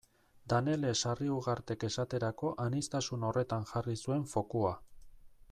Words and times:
Danele 0.51 0.93
Sarriugartek 1.01 1.85
esaterako 1.89 2.55
aniztasun 2.65 3.27
horretan 3.29 3.69
jarri 3.75 3.97
zuen 4.07 4.27
fokua. 4.35 4.75